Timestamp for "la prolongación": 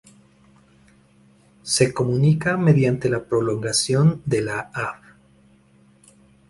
3.07-4.23